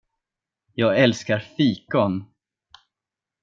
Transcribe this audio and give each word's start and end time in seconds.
Jag 0.73 0.95
älskar 0.99 1.39
fikon! 1.39 2.25